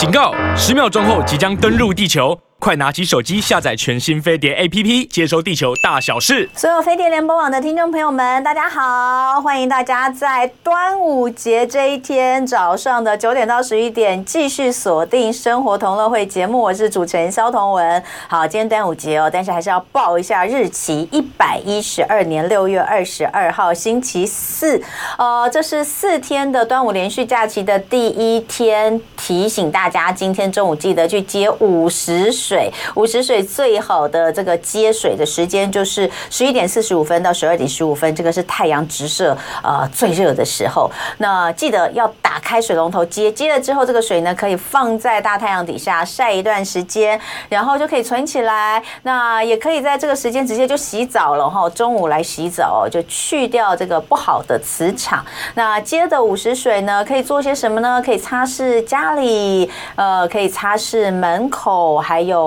[0.00, 0.32] 警告！
[0.56, 2.34] 十秒钟后即将登陆地球。
[2.60, 6.46] 快拿起手机下载全新飞碟 APP，接收地球大小事。
[6.54, 16.60] 所有飞碟联播网的听众朋友们，大家好，欢迎大家在端午节这一天早上的九点到十一点继续锁定生活同乐会节目。
[16.60, 18.02] 我是主持人萧同文。
[18.28, 24.78] 好，今天端午节哦，但是还是要报一下日期：一百一十二年六月二十二号星期四。
[25.16, 40.90] 呃，这是四天的端午连续假期的第一天，提醒大家今天中午记得去接午时水，午时水最好的这个接水的时间就是十一点四十五分到十二点十五分，这个是太阳直射呃最热的时候。
[41.18, 48.82] 那记得要打开水龙头接，接了之后这个水呢可以放在大太阳底下晒一段时间，然后就可以存起来。
[49.04, 55.24] 那也可以在这个时间直接就洗澡了哈，中午来洗澡就去掉这个不好的磁场。
[55.54, 58.02] 那接的午时水呢可以做些什么呢？
[58.04, 62.39] 可以擦拭家里，呃，可以擦拭门口，还有。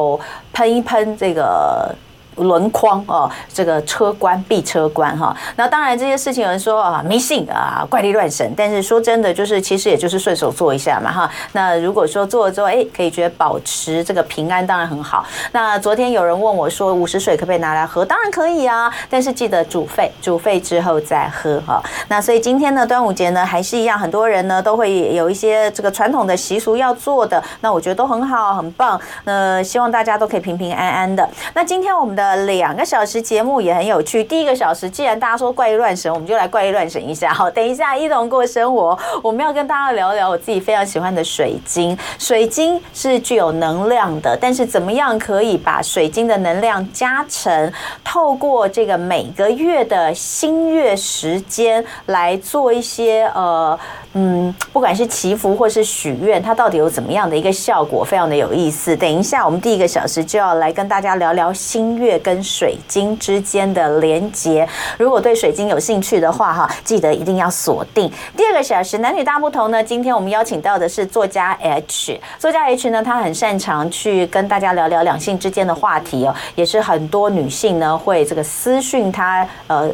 [0.52, 1.96] 喷一喷这个。
[2.38, 11.30] 轮框哦，这个车关闭车关哈，那当然这些事情有人说啊迷信啊怪力乱神，但是说真的就是其实也就是顺手做一下嘛哈。
[11.52, 15.24] 那如果说做了之后哎可以觉得保持这个平安，当然很好。
[15.52, 18.04] 那昨天有人问我说午时水可不可以拿来喝？
[18.04, 21.80] 当然可以啊，但是记得煮沸，煮沸之后再喝哈。
[22.08, 29.00] 那所以今天呢端午节呢还是一样，很多人呢都会有一些这个传统的习俗要做的，那我觉得都很好很棒。
[29.26, 31.30] 那希望大家都可以平平安安的。
[31.54, 32.23] 那今天我们的。
[32.24, 34.24] 呃，两个小时节目也很有趣。
[34.24, 37.34] 第一个小时，既然大家说怪力乱神，我们就来怪力乱神一下。
[37.34, 41.98] 好，等一下一同过生活，我们要跟大家聊聊我自己非常喜欢的水晶。
[42.18, 47.74] 水晶是具有能量的，但是怎么样可以把水晶的能量加成？
[48.06, 53.78] 透过这个每个月的新月时间来做一些呃。
[54.16, 58.96] 嗯，不管是祈福或是许愿，它到底有怎么样的一个效果，非常的有意思。
[58.96, 64.68] 等一下，我们第一个小时就要来跟大家聊聊新月跟水晶之间的连接。
[64.98, 68.98] 如果对水晶有兴趣的话，哈，记得一定要锁定第二个小时。
[69.00, 72.20] 男女大不同呢，今天我们邀请到的是作家 H。
[72.38, 79.90] 作家 H 呢，他很擅长去跟大家聊聊两性之间的话题哦，也是很多女性呢会这个私讯他呃。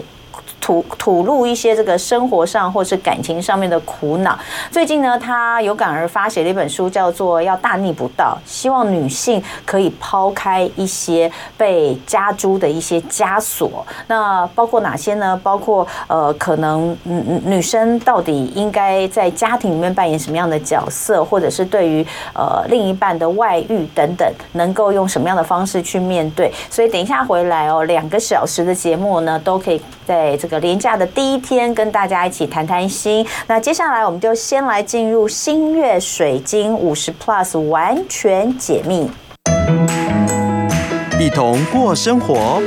[0.60, 4.38] 吐吐露一些这个生活上或是感情上面的苦恼。
[4.72, 13.86] 最近呢，他有感而发写了一本书，叫做《要大逆不道》，希望女性可以抛开一些被加诸的一些枷锁。
[14.08, 15.40] 那包括哪些呢？
[15.44, 26.52] 包括呃，可能女女生到底应该在家庭里面扮演什么样的角色，或者是对于呃另一半的外遇等等，能够用什么样的方式去面对。
[26.70, 30.59] 所以等一下回来哦，两个小时的节目呢，都可以在这个。
[30.59, 33.25] 连假的第一天，跟大家一起谈谈心。
[33.47, 39.09] 那接下来，我们就先来进入新月水晶五十 Plus 完全解密，
[41.19, 42.61] 一同过生活。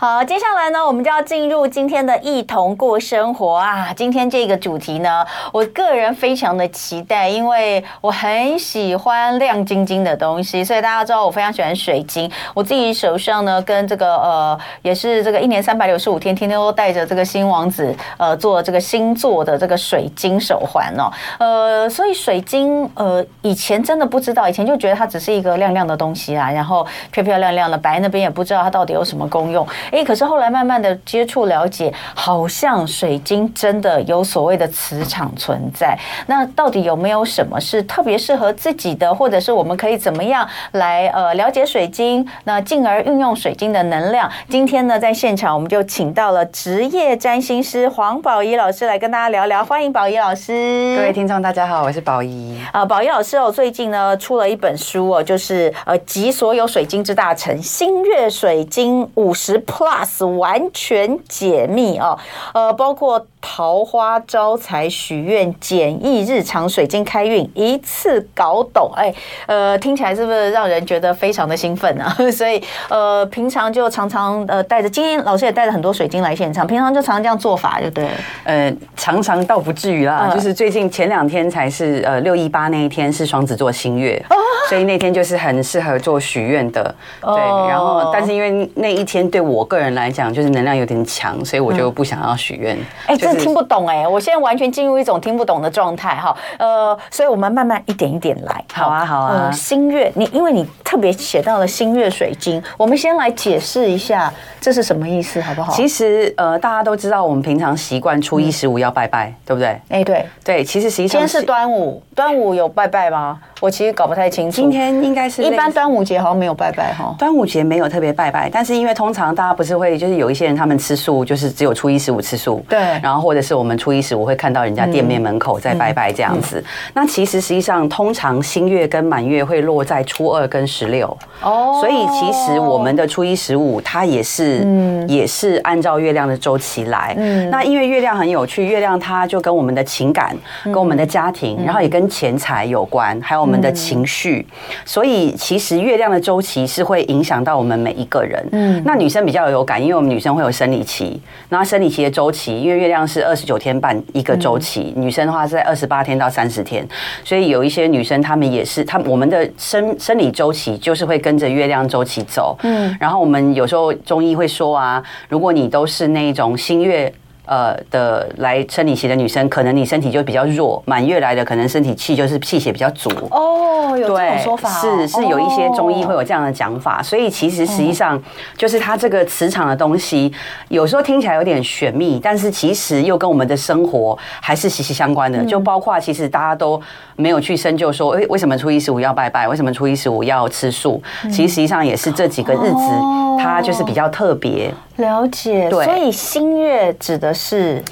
[0.00, 3.92] 好，接下来呢，我们就要进入今天的一同过生活啊。
[3.96, 12.30] 今天这个主题呢，我个人非常的期待，因为我很喜欢亮晶晶的东西，所以大家知道我非常喜欢水晶。
[12.54, 21.10] 我自己手上呢，跟这个呃，也是这个一年三百六十五天，天天都带着这个新王子呃做这个星座的这个水晶手环哦。
[21.40, 29.66] 呃，所以水晶呃，以前真的不知道，以前就觉得它只是一个亮亮的东西啊，然后漂漂亮亮的摆那边，也不知道它到底有什么功用。
[29.90, 35.98] 哎，可是后来慢慢的接触了解，好像水晶真的有所谓的磁场存在。
[36.26, 44.30] 那到底有没有什么是特别适合自己的，或者是我们可以怎么样来呃了解水晶，那进而运用水晶的能量？
[44.48, 49.64] 今天呢，在现场我们就请到了职业占星师黄宝仪老师来跟大家聊聊。
[49.64, 50.96] 欢迎宝仪老师。
[50.96, 52.58] 各位听众大家好，我是宝仪。
[52.72, 62.18] 啊，宝仪老师哦，最近呢出了一本书哦，就是呃集所有水晶之大成，星月水晶五十 Plus 完全解密哦，
[62.52, 68.90] 呃，包括桃花招财、许愿、简易日常水晶开运，一次搞懂。
[68.96, 69.14] 哎，
[69.46, 72.12] 呃，听起来是不是让人觉得非常的兴奋啊？
[72.32, 78.08] 所以，呃，平常就常常呃带着，今天老师也带着很多水晶来现场，平常就常常这样做法，就对。
[78.42, 84.20] 呃，常常倒不至于啦，就是最近前两天才是呃六一八那一天是双子座新月，
[84.68, 86.92] 所以那天就是很适合做许愿的。
[87.22, 87.36] 对，
[87.68, 89.67] 然后但是因为那一天对我。
[89.68, 92.76] 个人来讲，就是能量有点强，所以我就不想要许愿。
[93.06, 96.36] 哎，真的听不懂哎，我现在完全进入一种听不懂的状态哈。
[96.58, 98.64] 呃，所以我们慢慢一点一点来。
[98.72, 99.50] 好啊，好啊。
[99.52, 105.72] 新月，你因为你特别写到了新月水晶，我们先来解释一下这是什么意思，好不好？
[105.72, 109.80] 其实呃，大家都知道，我们平常习惯初一十五要拜拜，对不对？
[109.88, 113.38] 哎，对对，其实实际上今天是端午，端午有拜拜吗？
[113.60, 114.54] 我其实搞不太清楚。
[114.54, 117.14] 今天应该是一般端午节好像没有拜拜哈。
[117.18, 122.64] 端午节没有特别拜拜，但是因为通常大家不是会就是有一些人他们吃素，就是只有初一十五吃素。
[122.68, 122.78] 对。
[123.02, 126.62] 然后或者是我们初一十五会看到人家店面门口在拜拜这样子。
[126.94, 131.08] 那其实实际上通常新月跟满月会落在初二跟十六。
[131.42, 131.80] 哦。
[131.80, 134.64] 所以其实我们的初一十五它也是
[135.08, 137.16] 也是按照月亮的周期来。
[137.18, 137.50] 嗯。
[137.50, 143.48] 那因为月亮很有趣，月亮它就跟我们的情感、跟我们的家庭，然后也跟钱财有关，还有。
[143.48, 144.46] 我们的情绪，
[144.84, 148.46] 所以其实月亮的周期是会影响到我们每一个人。
[148.52, 156.86] 嗯，那女生比较有感，因为我们女生会有生理期，然后生理期的周期，因为月亮是二十九天半一个周期，女生的话是在二十八天到三十天，
[157.24, 162.56] 所以有一些女生她们也是，她我们的生生理周期就是会跟着月亮周期走。
[162.62, 167.12] 嗯，然后我们有时候中医会说啊，如果你都是那种新月。
[167.48, 173.10] 呃的来生理期的女生，可能你身体就比较弱；满月来的，可能身体气就是气血比较足。
[173.30, 177.02] 哦，有这种说法，是是有一些中医会有这样的讲法。
[177.02, 178.22] 所以其实实际上
[178.56, 180.32] 就是它这个磁场的东西，
[180.68, 185.42] 有时候听起来有点玄秘，但是其实又跟我们的生活还是息息相关的。
[185.44, 186.80] 就包括其实大家都
[187.16, 189.48] 没有去深究说，哎，为什么初一十五要拜拜？
[189.48, 191.02] 为什么初一十五要吃素？
[191.30, 192.90] 其实实际上也是这几个日子，
[193.38, 194.72] 它就是比较特别。
[194.96, 197.82] 了解，所以新月指的是。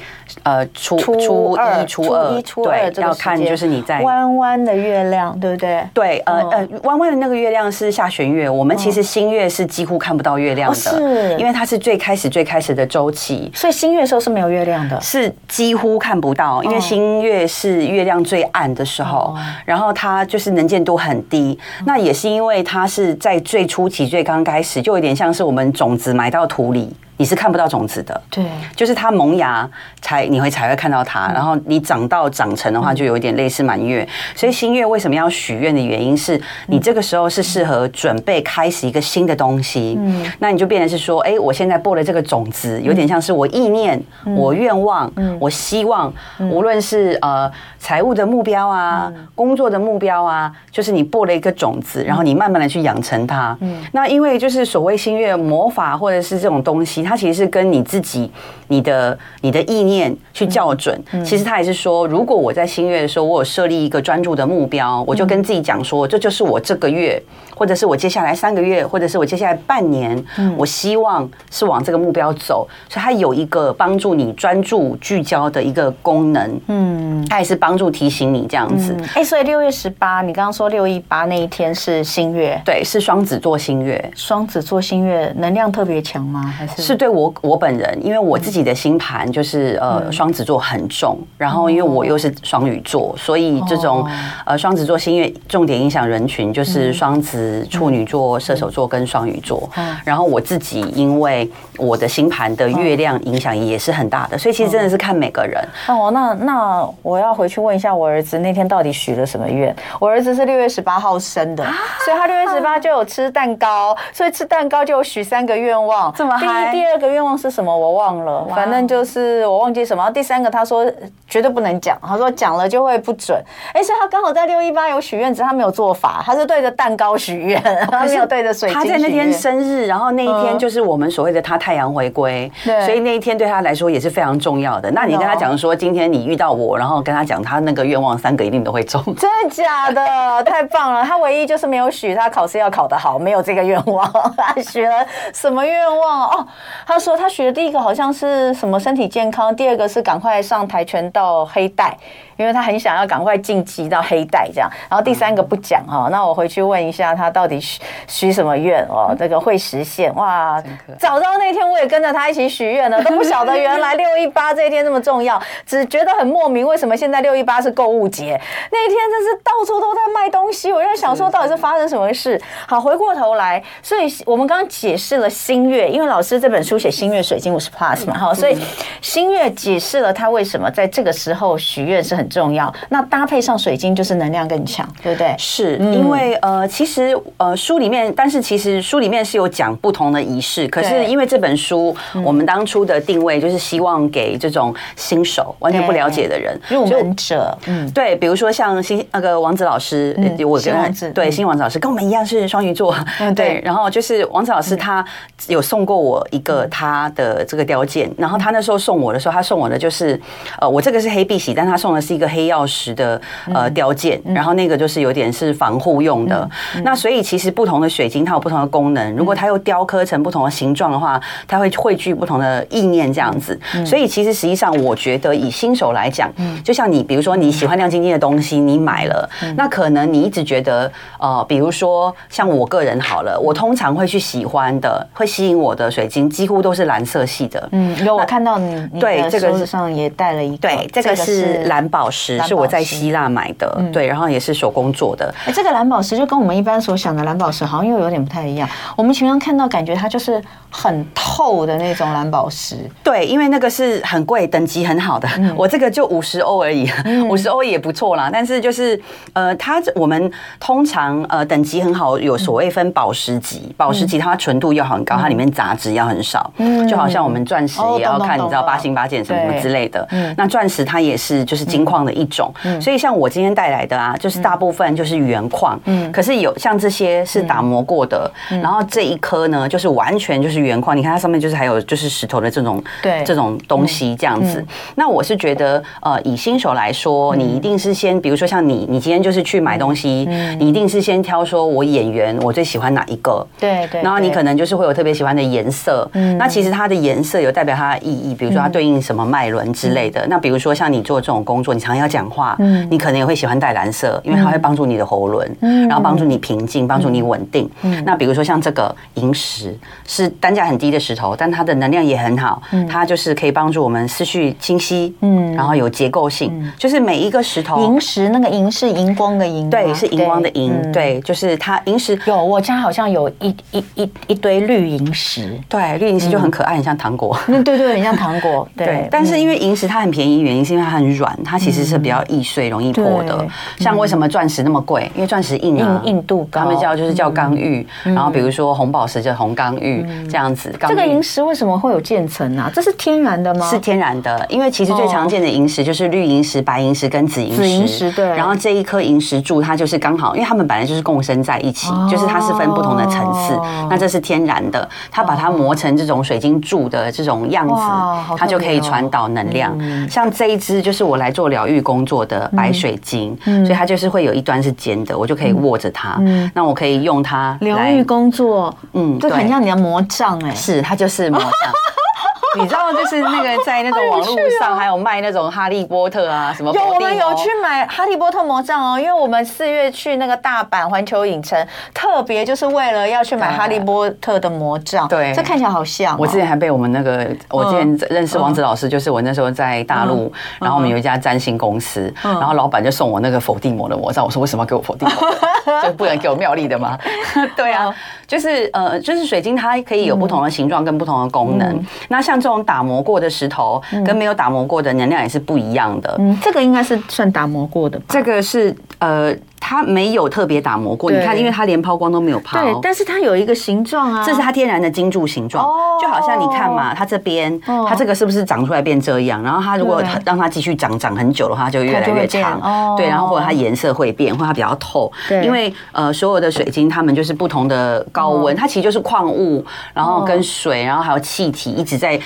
[0.43, 5.83] 呃，初初一、初二，初一、初二，对，要看就是你在弯弯的月亮，对不对？
[5.93, 8.49] 对，呃呃，弯弯的那个月亮是下弦月。
[8.49, 19.35] 我们其实新月是几乎看不到月亮的，是，因为它是最开始最开始的周期，所以新月的时候是没有月亮的，是几乎看不到，因为新月是月亮最暗的时候，
[19.65, 21.59] 然后它就是能见度很低。
[21.85, 26.94] 那也是因为它是在最初期、最刚开始，就有点像是我们种子埋到土里。
[27.19, 29.69] 你是看不到种子的，对，就是它萌芽
[30.03, 34.07] 才你会才会看到它，然后你长到长成的话，就有一点类似满月。
[34.35, 39.97] 所以新月为什么要许愿的原因是，你这个时候是适合准备开始一个新的东西。
[39.99, 43.99] 嗯，那你就变成是说，哎，我现在播了这个种子，有点像是我意念、
[44.37, 45.11] 我愿望、
[45.41, 46.12] 我希望，
[46.51, 53.57] 无论是呃财务的目标啊、工作的目标啊，就是你播了一个种子，然后你慢慢的去养成它。
[53.62, 57.06] 嗯，那因为就是所谓新月魔法或者是这种东西。
[57.06, 58.31] 它其实是跟你自己、
[58.69, 61.00] 你的、你的意念去校准。
[61.25, 67.23] 其实它也是说，如果我在新月的时候，我有设立一个专注的目标，我就跟自己讲说，这就是我这个月，
[67.55, 70.23] 或者是我接下来三个月，或者是我接下来半年，
[70.56, 72.67] 我希望是往这个目标走。
[72.88, 76.61] 所以它有一个帮助你专注聚焦的一个功能。
[76.67, 78.97] 嗯，它也是帮助提醒你这样子。
[79.14, 84.11] 哎，所以六月十八，你刚刚说六一八那一天是新月，对，是双子座新月。
[84.14, 86.43] 双子座新月能量特别强吗？
[86.43, 86.82] 还是？
[86.82, 94.09] 是对我我本人，因为我自己的星盘就是呃双子座很重，然后因为我又是双鱼座，所以这种
[94.45, 99.69] 呃双子座星月重点影响人群就是双子、处女座、射手座跟双鱼座。
[100.05, 105.63] 然后我自己因为我的星盘的月亮影响也是很大的，所以其实真的是看每个人。
[105.89, 109.75] 哦，那那我要回去问一下我儿子那天到底许了什么愿？
[109.99, 111.65] 我儿子是六月十八号生的，
[112.05, 116.13] 所以他六月十八就有吃蛋糕，所以吃蛋糕就有许三个愿望。
[116.15, 116.71] 这么嗨？
[116.73, 117.27] 第二个愿。
[117.27, 117.77] 望是什么？
[117.77, 120.09] 我忘了，反正就是我忘记什么。
[120.12, 120.87] 第三个他说
[121.27, 123.37] 绝对不能讲，他说讲了就会不准。
[123.73, 128.78] 哎，所以他刚好在六一八有许愿，只是他没有做法，他是对着蛋糕许愿， 他没有对着水晶。
[128.78, 134.88] 他在那天生日，然后那一天就是我们所谓的他太阳回归，对，所以那一天对他来说也是非常重要的。
[134.93, 140.45] 那你跟他讲说，今天你遇到我，然后跟他讲他那个愿望三个一定都会中， 真的假的？
[140.45, 141.02] 太棒了！
[141.02, 144.09] 他唯一就是没有许他考试要考得好，没有这个愿望。
[144.38, 146.31] 他许了什么愿望？
[146.31, 146.47] 哦，
[146.85, 146.99] 他。
[147.06, 151.97] 说他学的第一个好像是什么身体健康，第二个是赶快上跆拳道黑带。
[152.37, 160.62] 因为他很想要赶快晋级到黑带这样，然后第三个不讲哈，那我回去问一下他到底许许什么愿哦，这个会实现哇！
[160.99, 168.38] 早知道那天我也跟着他一起许愿了，都不晓得原来 六一八这一天那么重要，只觉得很莫名，为什么现在六一八是购物节？
[168.71, 172.38] 那一天真是到处都在卖东西，我就在想说到底是发生什么事？
[172.66, 178.59] 好，回过头来，所以我们刚刚解释了新月，因为老师这本书写新月水晶五十 plus 嘛，好，所以
[179.00, 182.25] 新月解释了他为什么在这个时候许愿是很。
[182.26, 182.73] 很重要。
[182.88, 185.35] 那搭配上水晶，就是能量更强，对不对？
[185.38, 190.66] 是因为呃，其实呃，书里面，但是其实书里面是有讲不同的仪式。
[190.68, 197.56] 可是因为这本书，我们当初的定位就是希望给这种新手完全不了解的人入门者。
[197.66, 202.95] 嗯，对，比如说像新那个王子老师，我跟他对新王子老师跟我们一样是双鱼座，
[203.35, 203.61] 对。
[203.64, 205.04] 然后就是王子老师，他
[205.49, 210.21] 有送过我一个他的这个雕件，然后他那时候送我的时候，他送我的就是
[210.61, 213.20] 呃，我这个是黑碧玺，但他送的是一个黑曜石的
[213.54, 216.49] 呃雕件，然后那个就是有点是防护用的。
[216.82, 223.58] 那所以其实不同的水晶它有不同的功能，如果它又雕刻成不同的形状的话，它会汇聚不同的意念这样子。
[223.85, 226.32] 所以其实实际上我觉得以新手来讲，
[226.64, 237.68] 就像你比如说你喜欢亮晶晶的东西，你买了，那可能你一直觉得呃，比如说像我个人好了，我通常会去喜欢的，会吸引我的水晶几乎都是蓝色系的。
[237.73, 245.33] 嗯，有我看到你对这个上也带了一对，这个是蓝宝石，是我在希腊买的，对，然后也是手工做的。
[245.47, 248.69] 哎，这个蓝宝石就跟我们一般所想的蓝宝石好像又有点不太一样。
[248.97, 252.77] 我们平常看到感觉它就是很透的那种蓝宝石。
[253.03, 255.29] 对，因为那个是很贵，等级很好的。
[255.57, 256.91] 我这个就五十欧而已，
[257.29, 258.29] 五十欧也不错啦。
[258.33, 259.01] 但是就是
[259.33, 266.51] 呃，它我们通常呃等级很好，有所谓分宝石级，宝石级它纯度要很高，它里面杂质要很少。
[266.57, 270.07] 嗯，就好像我们钻石也要看，你知道八星八件什么什么之类的。
[270.11, 272.53] 嗯，那钻石它也是就是金矿的一种。
[272.65, 275.79] 嗯，所以像我今天带来的啊，就是大部分就是原矿。
[275.85, 280.97] 嗯，可是有像这些是打磨过的，然后这一颗呢，就是完全就是原矿。
[280.97, 284.65] 你看它上面就是还有就是石头的这种对这种东西这样子。
[284.95, 293.47] 那我是觉得呃，以新手来说，你一定是先比如说像你，你今天就是去买东西，你一定是先挑说我演员我最喜欢哪一个。
[293.59, 294.03] 对对。
[294.03, 296.09] 然后你可能就是会有特别喜欢的颜色。
[296.12, 296.37] 嗯。
[296.38, 300.26] 那其实它的颜色有代表它的意义，比如说它对应什么脉轮之类的。
[300.29, 307.71] 那比如说像你做这种工作，你常常要讲话，嗯，你可能也会喜欢戴蓝色，因为它会帮助你的喉轮，嗯，然后帮助你平静，帮助你稳定。
[307.83, 308.02] 嗯。
[308.05, 317.81] 那比如说像这个萤石是单价很低的石头，但它的能量也很好，它就是可以帮助我们思绪清晰，嗯，然后有结构性，就是每一个石头。
[317.85, 329.07] 萤石那个萤是荧光的荧，对，是荧光的荧，对，就是它萤石有，我家好像有一一一一堆绿萤石，对，绿萤石就很可爱，很像糖果，嗯，对对，很像糖果， 对。
[329.11, 333.47] 但是因为萤石它很便宜，原因是因为它很软，它其实是比较易碎、容易破的。
[333.78, 335.11] 像为什么钻石那么贵？
[335.14, 340.73] 因为钻石硬啊，硬度高，他们叫就是叫刚玉，然后比如说红宝石就红刚玉这样子。
[340.88, 342.71] 这个萤石为什么会有渐层啊？
[342.75, 343.68] 这是天然的吗？
[343.68, 347.56] 是天然的，因为其实最常见的萤石就是绿萤石、白银石跟紫萤石。
[347.56, 348.26] 紫萤石对。
[348.28, 353.59] 然后这一颗萤石柱，它就是刚好，因为它们本来就是共生在一起，就是它是分不同的层次。
[353.88, 359.76] 那这是天然的，它把它磨成这种水晶柱的这种样子，它就可以传导能量。
[360.09, 363.35] 像这一支就是我来做疗愈工作的白水晶，
[363.65, 366.21] 所以它就是会有一端是尖的，我就可以握着它。
[366.53, 371.51] 那我可以用它疗愈工作，嗯，就很像你的魔杖哎，是它就是魔杖。
[372.57, 376.73] 你知道，就是那个在那种网络上还有卖那种哈利波特啊什么？
[376.73, 385.07] 有，我们有去买哈利波特魔杖哦，因为我们四月去那个大阪环球影城，特别就是为了要去买哈利波特的魔杖。
[385.09, 386.17] 对，这看起来好像。
[386.19, 394.25] 我之前还被我们那个，我之前认识王子老师，就是我那时候在大陆，然后我们有一家占星公司，然后老板就送我那个否定魔的魔杖。
[394.25, 395.83] 我说为什么要给我否定魔？
[395.83, 396.97] 就不能给我妙丽的吗？
[397.57, 397.93] 对啊，
[398.28, 401.85] 就是呃，就是水晶它可以有不同的形状跟不同的功能。
[402.09, 402.37] 那像。
[402.37, 406.14] 这种打磨过的石头跟没有打磨过的能量也是不一样的。
[406.18, 408.04] 嗯，这个应该是算打磨过的吧？
[408.11, 409.35] 这个是呃。
[409.68, 412.61] 它没有特别打磨过，你看，因为它连抛光都没有抛。
[412.61, 419.42] 对，但是它有一个形状啊，这是它天然的晶柱形状，哦就好像你看嘛，它这边，它这个是不是长出来变这样？
[419.42, 422.61] 然后它如果让它继续长长很久的话，它就越来越长。
[422.61, 425.11] 哦对，然后或者它颜色会变，或者它比较透。
[425.28, 432.16] 对，因为呃，所有的水晶它们就是不同的高温，它其实就是矿物，然后跟水，然后还有气体一直在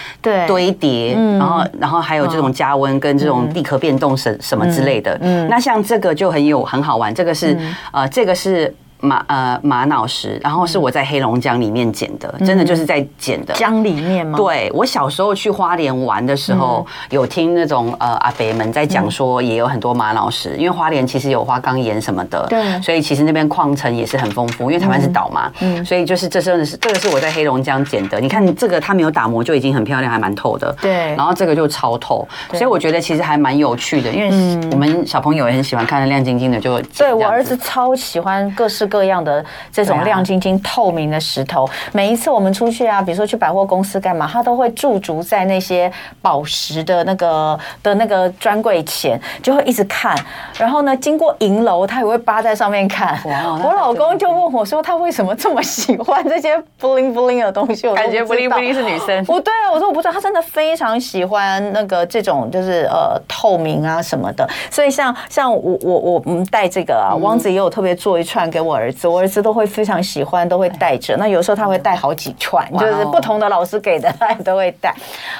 [0.47, 5.17] 堆叠，然后然后还有这种加温跟这种地壳变动什什么之类的。
[5.23, 7.15] 嗯，那像这个就很有很好玩。
[7.15, 7.57] 这个是
[7.93, 8.75] 呃，这个是。
[9.01, 13.55] 玛呃玛瑙石，然后是我在黑龙江里面捡的，真的就是在捡的。
[13.55, 14.37] 江里面吗？
[14.37, 37.57] 对，我小时候去花莲玩的时候，有听那种呃阿伯们在讲说，也有很多玛瑙石，因为花莲其实有花岗岩什么的，对，所以其实那边矿层也是很丰富，因为台湾是岛嘛，嗯，所以就是这真的是这个是我在黑龙江捡的，你看这个它没有打磨就已经很漂亮，还蛮透的，对，然后这个就超透，所以我觉得其实还蛮有趣的，因为我们小朋友也很喜欢看的亮晶晶的，就对我儿子。
[37.57, 38.90] 超喜欢各式。
[38.91, 39.43] 各样的
[39.73, 41.67] 这种亮晶晶、透明的石头。
[41.93, 50.15] 每一次我们出去啊，比如说去百货公司干嘛，他都会驻足在那些宝石的那个的那个专柜前，就会一直看。
[50.59, 53.19] 然后呢，经过银楼，他也会扒在上面看。
[53.25, 57.87] 我老公就问我说，他为什么这么喜欢这些 bling bling 的东西？
[57.87, 59.25] 我感觉 bling bling 是女生。
[59.25, 64.49] 不对啊，我说我不知道，他真的非常喜欢那个这种就是呃透明啊什么的。
[64.71, 71.17] 所以像像我我我们带这个啊，汪子也有特别做一串给我儿子，我儿子都会非常喜欢，都会带着。
[71.17, 74.95] 那有时候他会带好几串，就是不同的老师给的，他都会带。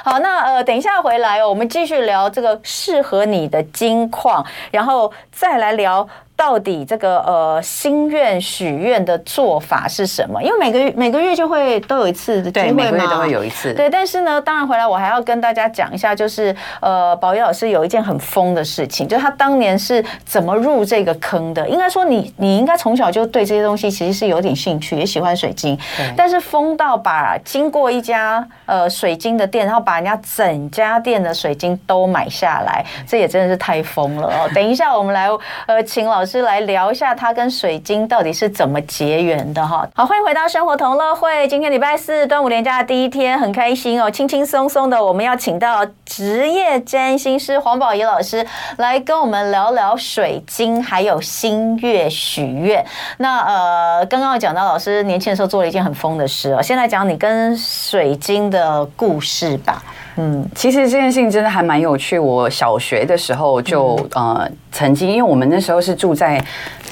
[0.05, 6.07] 好，那呃等一下回来哦，我们继续聊这个适合你的金矿，然后再来聊。
[6.41, 10.43] 到底这个呃心愿许愿的做法是什么？
[10.43, 13.75] 因为每个月每个月就会都有一次的机会每个月都会有一次。
[13.75, 21.69] 对，但是呢，当然回来我还要跟大家讲一下，就是呃，宝仪老师有一件很疯的事情，就是他当年是怎么入这个坑的？
[21.69, 25.79] 应该说你你应该从小就对这些东西其实是有点兴趣，也喜欢水晶，
[26.17, 34.49] 但是疯到把经过一家呃水晶的店，然后把人家整家店的水晶都买下来，这也真的是太疯了哦。
[34.55, 35.29] 等一下我们来
[35.67, 36.30] 呃请老师。
[36.31, 39.85] 是来聊一下他跟水晶到底是怎么结缘的哈。
[39.97, 41.49] 好，欢迎回到生活同乐会。
[41.49, 48.47] 今天礼拜四，端午连假的第一天，很开心哦，轻轻松松的，我们要请到职业占星师黄宝仪老师
[48.77, 52.85] 来跟我们聊聊水晶，还有新月许愿。
[53.19, 59.83] 那呃，刚刚讲到老师年轻的时候做了一件很疯的事哦，先来讲你跟水晶的故事吧。
[60.17, 62.19] 嗯，其实这件事情真的还蛮有趣。
[62.19, 66.43] 我小学的时候就呃曾经，因为我们那时候是住在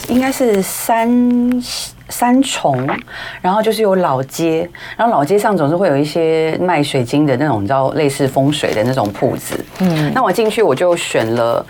[0.08, 1.62] 应该是三
[2.08, 2.88] 三重，
[3.40, 9.62] 然后就是有老街，然后老街上总是会有一些卖水晶的那种，你知道类似风水的那种铺子。
[9.80, 11.64] 嗯，那我进去我就选了。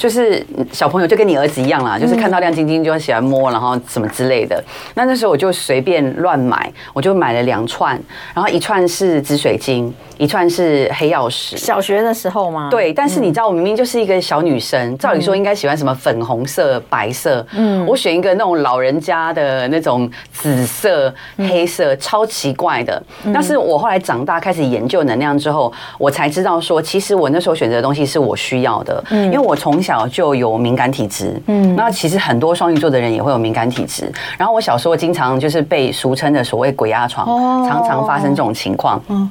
[0.00, 0.42] 就是
[0.72, 4.64] 小朋友就跟你儿子一样啦，就是看到亮晶晶就喜欢摸，然后什么之类的。
[4.94, 8.00] 那那时候我就随便乱买，我就买了两串，
[8.32, 11.54] 然后一串是紫水晶，一串是黑曜石。
[11.58, 12.68] 小学的时候吗？
[12.70, 23.02] 对，但是你知道我明明就是一个小女生，照理说应该喜欢什么粉红色、白色，嗯，我选一个那种老人家的那种紫色、黑色，超奇怪的。
[23.34, 29.89] 但是我后来长大开始研究能量之后，我才知道说，其实我那时候选择的东西是我需要的，嗯，因为我从小。
[29.90, 34.10] 小就有敏感体质，嗯，那其实很多双鱼座的人也会有敏感体质。
[34.38, 37.26] 然后我小时候经常就是被俗称的所谓鬼压床，
[37.68, 39.28] 常常发生这种情况，嗯。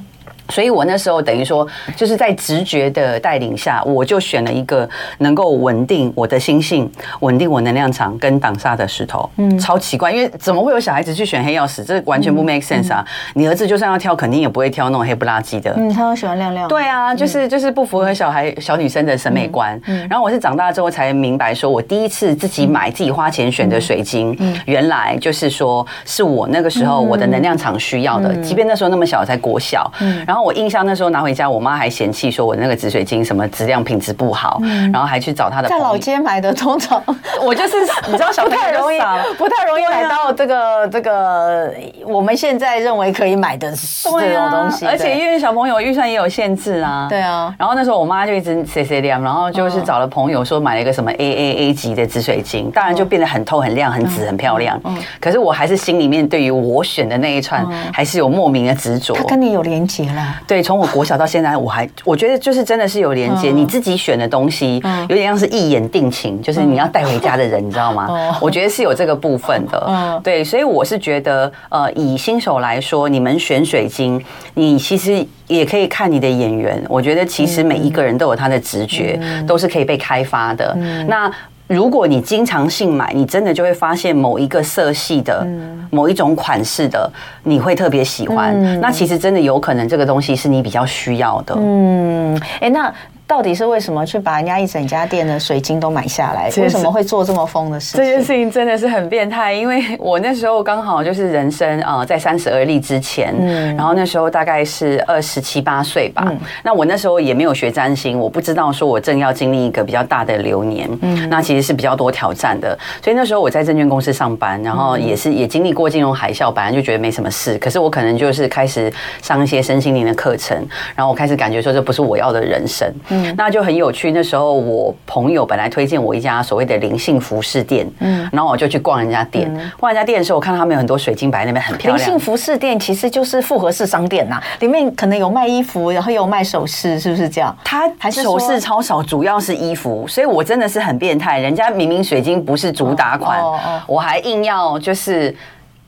[0.50, 1.66] 所以我那时候等于说，
[1.96, 4.88] 就是在直觉的带领下，我就选了一个
[5.18, 6.90] 能够稳定我的心性、
[7.20, 9.28] 稳定我能量场跟挡煞的石头。
[9.36, 11.84] 嗯，超奇怪，因为怎么会有小孩子去选黑曜石？
[11.84, 13.04] 这完全不 make sense 啊！
[13.34, 15.72] 你儿子就算要挑，肯定也不会挑那种黑不拉几的。
[15.76, 16.68] 嗯，他都喜欢亮亮。
[16.68, 19.80] 对啊，就是就是不符合小孩小女生的审美观。
[19.86, 28.34] 嗯，然后我是长大之后才明白，说我第一次自己买、自己花钱选的水晶，嗯原来就是说是我那个时候我的能量场需要的。
[28.36, 29.90] 即便那时候那么小，才国小。
[30.00, 30.39] 嗯，然后。
[30.42, 34.60] 我印象那时候拿回家，我妈还嫌弃说我那个紫水晶什么质量品质不好，
[34.92, 35.68] 然后还去找她的。
[35.68, 37.02] 在老街买的，通常
[37.42, 37.76] 我就是
[38.08, 38.98] 你知道，小太容易，
[39.36, 41.72] 不太容易买到这个这个
[42.04, 43.70] 我们现在认为可以买的
[44.02, 44.86] 这种东西。
[44.86, 47.54] 而且因为小朋友预算也有限制啊，对啊。
[47.58, 54.80] 然后那时候我妈就一直 C C M，，然后就是找了朋友说买了一个什么 A A A 级的紫水晶，当然就变得很透、很亮、很紫、很漂亮。
[54.84, 54.96] 嗯。
[55.20, 59.14] 可是我还是心里面对于我选的那一串还是有莫名的执着。
[59.14, 60.29] 它跟你有连结了。
[60.46, 63.50] 对，从我国小到现在，我还我觉得就是真的是有连接。
[63.50, 68.36] 你自己选的东西，有点像是一眼定情，就是你要带回家的人，你知道吗？
[68.40, 70.20] 我觉得是有这个部分的。
[70.22, 74.22] 对，所以我是觉得，呃，以新手来说，你们选水晶，
[74.54, 76.82] 你其实也可以看你的眼缘。
[76.88, 80.74] 我觉得其实每一个人都有他的直觉，都是可以被开发的。
[81.06, 81.30] 那。
[81.70, 85.46] 如果你经常性买，你真的就会发现某一个色系的、
[85.90, 87.10] 某一种款式的，
[87.44, 88.80] 你会特别喜欢。
[88.80, 91.54] 那其实真的有可能这个东西是你比较需要的。
[91.56, 92.92] 嗯，哎，那。
[93.30, 96.50] 到底是为什么去把人家一整家店的水晶都买下来？
[96.60, 98.00] 为什么会做这么疯的事情？
[98.00, 106.28] 这件事情真的是很变态，因为我那时候刚好就是人生啊，在三十而立之前，嗯，然后那时候大概是二十七八岁吧。
[106.64, 112.76] 那我那时候也没有学占星，我不知道说我正要经历一个比较大的流年，嗯，那其实是比较多挑战的。
[113.00, 117.56] 所以那时候我在证券公司上班，然后也是也经历过金融海啸，本来就觉得没什么事。
[117.58, 120.58] 可是我可能就是开始上一些身心灵的课程，
[120.96, 122.92] 然后我开始感觉说这不是我要的人生。
[123.08, 124.12] 嗯，那就很有趣。
[124.12, 129.50] 那时候我朋友本来推荐我一家所谓的灵性服饰店，嗯，然后我就去逛人家店。
[129.78, 131.98] 逛人家店的时候，我看到他们有很多水晶摆那边很漂亮。
[131.98, 137.56] 灵性服饰店其实就是复合式商店呐，里面可能有卖衣服，然后有卖首饰，是不是这样？
[137.64, 140.06] 它还是首饰超少，主要是衣服。
[140.08, 143.42] 所以我真的是很变态，人家明明水晶不是主打款，
[143.86, 145.34] 我还硬要就是。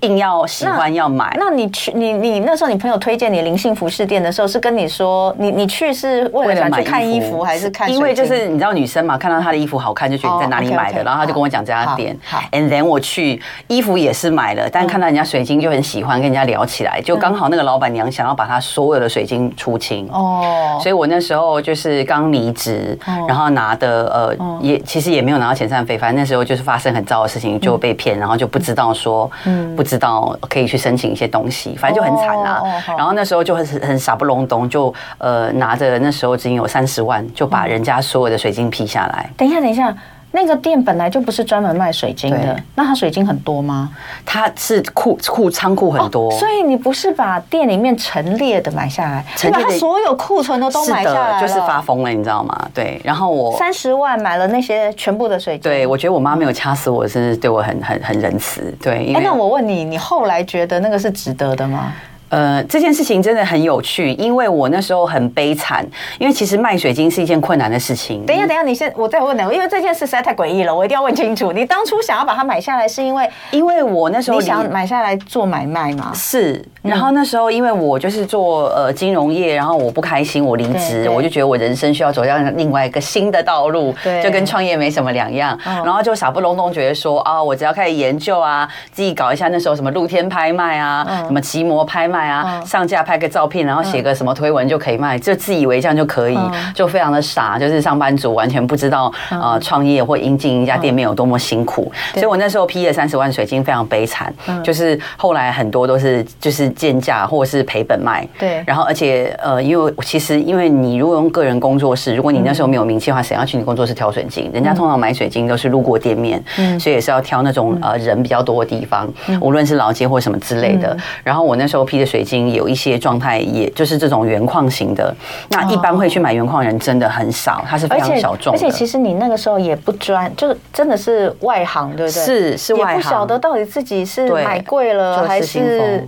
[0.03, 7.91] 硬要喜欢要买，那你去你你那时候你朋友推荐你灵性服饰店的时候，是跟你说你你去是为了去看衣服还是看？
[7.93, 12.19] 因为就是你知道女生嘛，看到她的衣服好看就觉得你在哪里买的，然后她就跟我讲这家店。
[12.25, 20.09] 好，and then 我去衣服也是买了，但看到人家水晶就很喜欢，跟人家聊起来，就刚好那个老板娘想要把她所有的水晶出清。
[20.11, 29.77] 哦，所以我那时候就是刚离职，然后拿的呃也其实也没有拿到遣散费，反正那时候就是发生很糟的事情就被骗，然后就不知道说嗯。
[29.77, 29.91] 不。
[29.92, 32.62] 知道可以去申请一些东西，反正就很惨啦。
[32.96, 39.28] 然后那时候就很很傻不隆咚，就呃拿着那时候只有三十万，就把人家所有的水晶批下来。
[39.37, 39.94] 等一下，等一下。
[40.33, 43.90] 那个店本来就不是专门卖水晶的，那它水晶很多吗？
[44.25, 52.68] 它是库库仓库很多，所以你不是把店里面陈列的买下来，你把它所有库存的都买下来，就是发疯了，你知道吗？
[52.73, 58.75] 对，然后我三十万买了那些全部的水晶，对，我觉得我妈没有掐死我，是对我很很很仁慈。
[58.83, 61.92] 对，哎，那我问你，你后来觉得那个是值得的吗？
[62.33, 65.87] 呃，这件事情真的很有趣，因为我那时候很悲惨，
[66.18, 68.25] 因为其实卖水晶是一件困难的事情。
[68.25, 71.53] 等一下，等一下，你先，我再问你，因为这件事实在太诡异了，我一定要问清楚。
[71.53, 76.11] 你当初想要把它买下来，是因为因为我那时候你想买下来做买卖吗？
[76.14, 76.64] 是。
[76.81, 85.57] 然后那时候因为我就是做呃金融业，然后我不开心，我离职，我就觉得我人生需要走向另外一个新的道路，就跟创业没什么两样。
[85.64, 93.03] 然后就傻不隆咚觉得说啊，我只要开始研究啊，自己搞一下那时候什么露天拍卖啊，什么奇摩拍卖啊，上架。
[93.03, 96.39] 拍个照片，然后写个什么推文就可以卖，就自以为这样就可以，
[96.73, 101.91] 就非常的傻，就是上班族完全不知道呃创业或经营一家店面有多么辛苦。
[102.15, 104.33] 所以我那时候批了三十万水晶，非常悲惨，
[104.63, 108.25] 就是后来很多都是就是贱价或者是赔本卖。
[108.39, 114.49] 对，然后而且呃，因为其实因为你如果用个人工作室，如果你那时候没有名气的话，谁要去你工作室挑水晶？
[114.53, 116.41] 人家通常买水晶都是路过店面，
[116.79, 120.97] 所以也是要挑那种呃人比较多的地方，无论是老街或什么之类的。
[121.25, 122.92] 然后我那时候批的水晶有一些。
[123.03, 125.12] 状态也就是这种原矿型的，
[125.48, 128.53] 那一般会去买原矿人真的很少，它是非常小众。
[128.53, 132.25] 而且其实你那个时候也不专，就是真的是外行，对不对？
[132.25, 136.07] 是是外行，也不晓得到底自己是买贵了还是。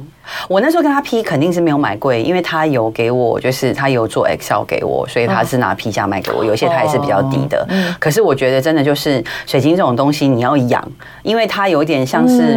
[0.48, 6.44] 我那时候跟他批肯定是没有买贵，因为他有给我，就是他有做 Excel 给我，所以他是拿批价卖给我。
[6.44, 7.66] 有些他也是比较低的，
[7.98, 10.86] 可是我觉得真的就是水晶这种东西你要养，
[11.22, 12.54] 因为它有点像是，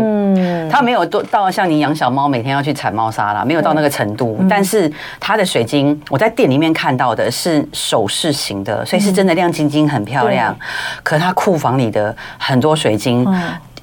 [0.72, 4.38] 它没有到像你养小猫每天要去铲猫砂啦，没有到那个程度。
[4.50, 10.58] 但是它的水晶，我在店里面看到的是首饰型的，所以是真的亮晶晶很漂亮。
[11.04, 13.28] 可它库房里的很多水晶。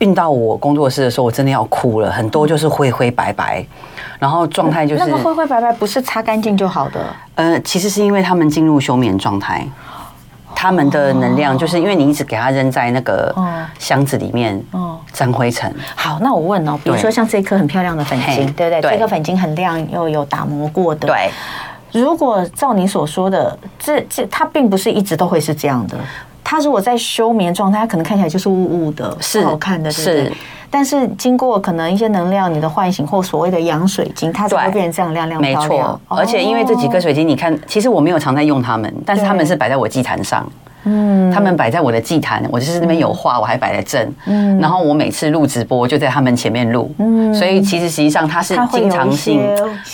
[0.05, 2.13] 运到我工作室的时候，我真的要哭了。
[2.13, 3.65] 很多就是灰灰白白，
[4.19, 7.01] 然后状态就是那个灰灰白白，不是擦干净就好的。
[7.37, 9.67] 呃，其实是因为他们进入休眠状态，
[10.55, 13.35] 他们的能量就是因为你一直给他扔在那个
[13.79, 15.75] 箱子里面，嗯，沾灰尘。
[15.95, 18.83] 好，那我问哦，比如说像这颗很漂亮的粉晶，对不对？
[18.83, 21.09] 这颗粉晶很亮，又有打磨过的。
[21.09, 21.31] 对，
[21.93, 25.97] 如果照你所说的，这这它并不是一直都会是这样的。
[26.45, 30.25] 它如果在休眠状态，它可能看起来就是雾雾的，是好看的，对不对？
[30.27, 30.33] 是。
[30.71, 35.41] 但是经过可能一些能量你的唤醒或所谓的养水晶，它才会变成这样亮亮。
[35.41, 40.45] 没错，而且因为这几颗水晶，你看，其实我没有常在用它们，但是它们是摆在我祭坛上。
[40.85, 44.15] 嗯，他们摆在我的祭坛，我就是那边有画，我还摆在正。
[44.27, 46.95] 嗯，然后我每次录直播就在他们前面录。
[46.99, 49.41] 嗯，所以其实实际上他是经常性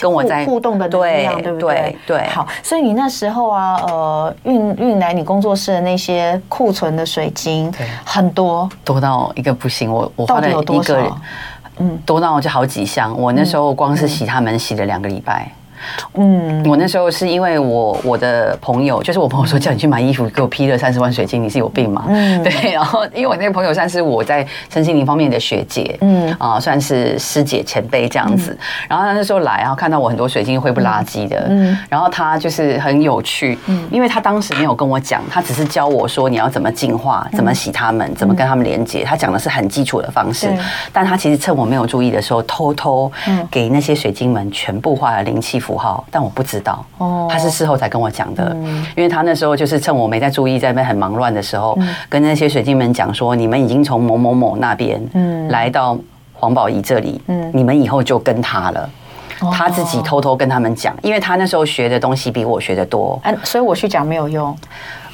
[0.00, 1.96] 跟我在互动的对对？
[2.06, 2.26] 对。
[2.28, 7.72] 好，所以你那时候啊，呃，运运来你工作室的那些库存的水晶，
[8.04, 9.90] 很多，多到一个不行。
[9.90, 11.10] 我我花了一个人，
[11.78, 13.16] 嗯，多到就好几箱。
[13.18, 15.50] 我那时候光是洗他们洗了两个礼拜。
[16.14, 22.04] 嗯，我那时候是因为我我的朋友，就是我朋友说叫你去买衣服，给我批了三十万水晶，你是有病吗？
[22.08, 22.72] 嗯， 对。
[22.72, 28.56] 然后因为我那个朋友算是我在身心灵方面的学姐，嗯啊，算是师姐前辈这样子。
[28.88, 39.04] 然后他那时候来，然后看到我很多水晶灰不拉几的，嗯，然后他就是很有趣，嗯，因为他当时没有跟我讲，他只是教我说你要怎么净化，怎么洗他们，怎么跟他们连接。
[39.04, 40.50] 他讲的是很基础的方式，
[40.92, 43.10] 但他其实趁我没有注意的时候，偷偷
[43.50, 45.69] 给那些水晶们全部画了灵气符。
[45.70, 46.84] 符号，但我不知道，
[47.30, 48.52] 他是事后才跟我讲的，
[48.96, 51.78] 因为他那时候就是趁我没在注意，在那边很忙乱的时候，
[52.08, 55.00] 跟那些水晶们讲说，你们已经从某某某那边，
[55.48, 55.96] 来到
[56.34, 57.50] 黄宝仪这里，嗯。
[57.54, 58.90] 你们以后就跟他了。
[59.52, 63.18] 他自己偷偷跟他们讲，因为他那时候学的东西比我学的多。
[63.24, 64.54] 嗯，所以我去讲没有用。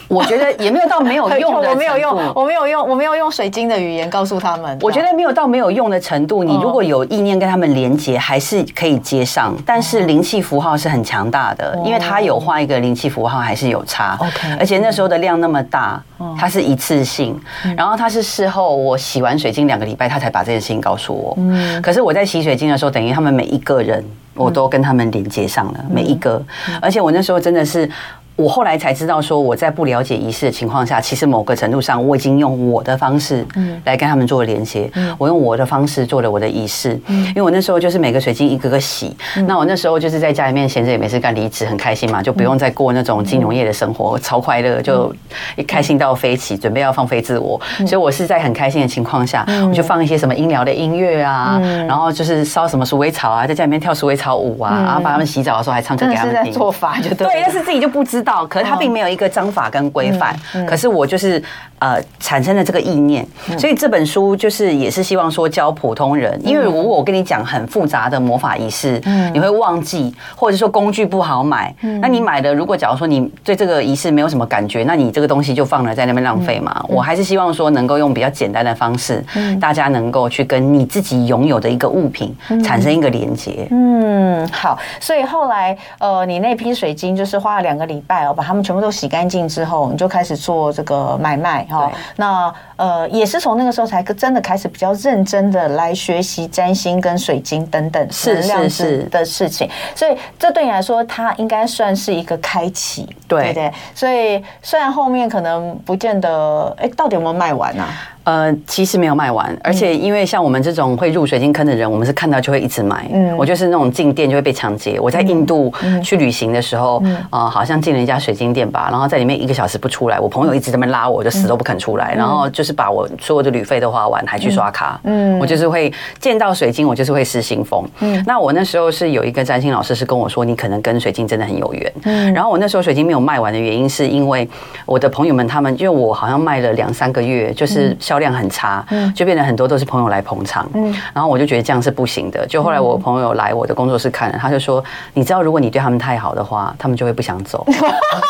[0.09, 4.79] 我觉得也没有到没有 用的，我没有用，我没有用，我没有用水晶的语言告诉他们。
[4.83, 6.45] 我觉得没有到没有用的程度。
[6.45, 9.55] 你如果有意念跟他们连接，还是可以接上。
[9.67, 14.17] 但是灵气符号是很强大的，因为他有画一个灵气符号，还是有差。
[14.21, 16.01] OK，而且那时候的量那么大，
[16.39, 17.39] 它是一次性。
[17.77, 21.35] 然后它是事后我洗完水晶两个礼拜，他才把这件事情告诉我。
[21.39, 26.41] 嗯，可是我在洗水晶的时候，等于他们每一个人，我都跟他们连接上了每一个。
[26.81, 27.91] 而且我那时候真的是。
[28.37, 33.47] 我后来才知道，说我在不了解仪式的情况下，其实某个程度上，我已经用我的方式
[33.85, 34.91] 来跟他们做连接。
[35.17, 39.17] 我用我的方式做了我的仪式，因为我那时候就是每个水晶一个个洗。
[39.47, 45.15] 那我那时候就是在家里面闲着也没事干，离职很开心嘛，就不用再过那种金融业的生活，超快乐，就
[45.57, 47.59] 一开心到飞起，准备要放飞自我。
[47.79, 56.53] 所以我是在很开心的情况下，我就放一些什么音疗的音乐啊，然后就是烧什么鼠尾草啊，在家里面跳鼠尾草舞啊，然后把他们洗澡的时候还唱歌给他们听。
[56.53, 58.45] 做法就对，对，但是自己就不知道。
[58.47, 60.37] 可是它并没有一个章法跟规范，
[60.69, 61.43] 可是我就是
[61.79, 63.27] 呃产生了这个意念，
[63.59, 69.01] 所以这本书就是也是希望说教普通人，因为如果我跟你讲很复杂的魔法仪式，
[69.33, 76.85] 你会忘记，或者说工具不好买，那你买的如果假如说你对这个仪式没有什么感觉，那你这个东西就放了在那边浪费嘛。
[76.89, 79.25] 我还是希望说能够用比较简单的方式，
[79.61, 82.35] 大家能够去跟你自己拥有的一个物品
[82.65, 83.67] 产生一个连接。
[83.71, 88.57] 嗯，好，所以后来呃，你那批水晶就是花了两个礼拜哦，把它。
[88.57, 91.93] 他们全部都洗干净之后，你就开始做这个买卖哈。
[92.17, 99.69] 那呃，也是从那个时候才真的开始比较认真的来学习占星跟水晶等等能量是的事情。
[99.95, 103.71] 所以这对你来说，它应该算是一个开启，对不对。
[103.95, 107.85] 所以虽然后面可能不见得，哎，到底有没有卖完呢？
[108.27, 113.09] 呃，其实没有卖完，而且因为像我们这种会入水晶坑的人，我们是看到就会一直买。
[113.13, 114.99] 嗯，我就是那种进店就会被抢劫。
[114.99, 125.01] 我在印度去旅行的时候，啊，好像进了一家水晶店吧，然后在里面一个小时不出来，我朋友一直在那边拉我，就死都不肯出来，然后就是把我所有的旅费都花完，还去刷卡。
[125.05, 127.89] 嗯，我就是会见到水晶，我就是会失心疯。
[128.01, 131.93] 嗯，那我那时候是有一个占星老师是跟我说，你可能跟水晶真的很有缘。
[132.03, 134.49] 嗯，然后我那时候水晶没有卖完的原因，是因为
[134.85, 142.47] 我的朋友们他们，因为我好像卖了两三个月，就是销销量很差，嗯就变得很多都是朋友来捧场，嗯然后我就觉得这样是不行的。
[142.47, 147.63] 就后来我朋友来我的工作室看了，他就说：“你知道，如果你对他们太好的话，他们就会不想走。”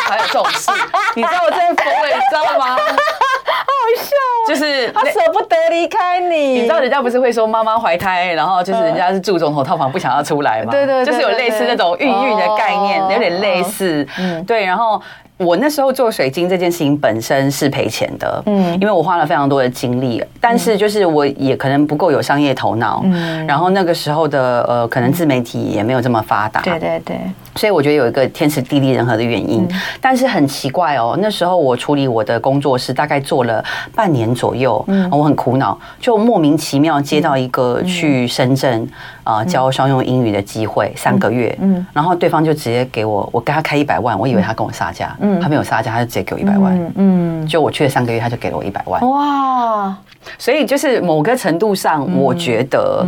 [0.08, 0.72] 还有这种事，
[1.14, 2.76] 你知道我真的疯了，你知道吗？
[2.76, 4.10] 好笑，
[4.48, 6.60] 就是他舍不得离开你。
[6.60, 10.72] 你知道人家不是会说妈妈怀胎，然后就是人家是住总统套房不想要出来嘛？
[10.72, 14.04] 对对，就是有类似那种孕育的概念，有点类似。
[14.18, 15.00] 嗯，对，然后。
[15.38, 27.20] 我那时候做水晶这件事情本身是赔钱的，嗯，因为我花了非常多的精力，但是就是我也可能不够有商业头脑，嗯，然后那个时候的呃，可能自媒体也没有这么发达，对对对，
[27.54, 29.68] 所以我觉得有一个天时地利人和的原因，
[30.00, 33.62] 但是很奇怪哦，那时候我处理我的工作室大概做了
[33.94, 38.88] 半年左右，嗯，我很苦恼，就莫名其妙接到一个去深圳
[39.22, 45.14] 啊教商用英语的机会，三个月，嗯，然后对方就直接给我，我跟他开一百万，我以为他跟我杀价。
[45.40, 46.92] 他没有杀价，他就直接给我一百万。
[46.96, 49.00] 嗯，就我去了三个月，他就给了我一百万。
[49.08, 49.96] 哇，
[50.38, 53.06] 所以就是某个程度上，我觉得。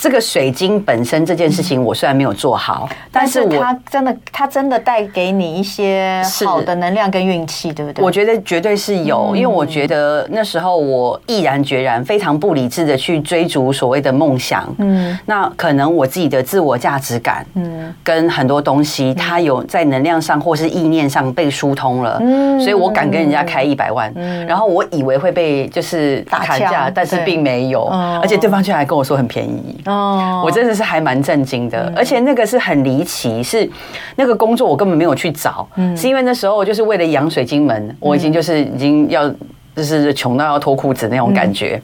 [0.00, 8.04] 这个水晶本身这件事情，我虽然没有做好，但是它真的，它真的带给你一些好的能量跟运气，对不对？
[8.04, 14.72] 我觉得绝对是有，因为我觉得那时候我毅然决然、非常不理智的去追逐所谓的梦想。
[14.78, 22.18] 嗯，那可能我自己的自我价值感，嗯，跟很多东西，它有在能量上或是意念上被疏通了。
[22.20, 24.12] 嗯，所以我敢跟人家开一百万，
[24.46, 27.86] 然后我以为会被就是砍价，但是并没有，
[28.22, 29.76] 而且对方居然还跟我说很便宜。
[29.88, 33.68] 哦，我真的是还蛮震惊的，而且那个是很离奇，是
[34.16, 39.28] 那个工作我根本没有去找，是因为那时候就是为了养水晶门，我已经就是已经要
[39.74, 41.80] 就是穷到要脱裤子那种感觉。